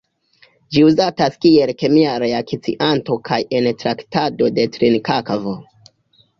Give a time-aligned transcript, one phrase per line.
[0.77, 5.59] Ĝi uzatas kiel kemia reakcianto kaj en traktado de trinkakvo.